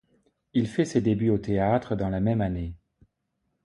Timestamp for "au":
1.29-1.37